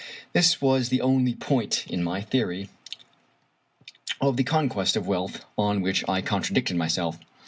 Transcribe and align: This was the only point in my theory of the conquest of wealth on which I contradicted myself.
This 0.33 0.59
was 0.59 0.89
the 0.89 0.99
only 0.99 1.35
point 1.35 1.85
in 1.87 2.03
my 2.03 2.21
theory 2.21 2.69
of 4.19 4.35
the 4.35 4.43
conquest 4.43 4.95
of 4.95 5.05
wealth 5.05 5.45
on 5.59 5.81
which 5.81 6.03
I 6.09 6.23
contradicted 6.23 6.75
myself. 6.75 7.19